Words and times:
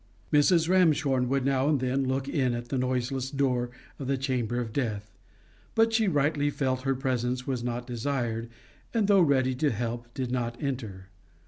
Mrs. 0.33 0.67
Ramshorn 0.67 1.29
would 1.29 1.45
now 1.45 1.69
and 1.69 1.79
then 1.79 2.05
look 2.07 2.27
in 2.27 2.55
at 2.55 2.69
the 2.69 2.77
noiseless 2.79 3.29
door 3.29 3.69
of 3.99 4.07
the 4.07 4.17
chamber 4.17 4.59
of 4.59 4.73
death, 4.73 5.13
but 5.75 5.93
she 5.93 6.07
rightly 6.07 6.49
felt 6.49 6.81
her 6.81 6.95
presence 6.95 7.45
was 7.45 7.63
not 7.63 7.85
desired, 7.85 8.49
and 8.95 9.07
though 9.07 9.21
ready 9.21 9.53
to 9.53 9.69
help, 9.69 10.11
did 10.15 10.31
not 10.31 10.57
enter. 10.59 11.09